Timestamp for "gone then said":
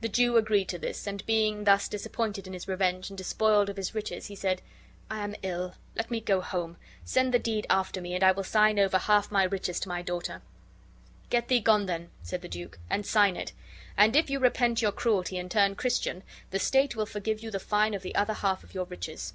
11.60-12.42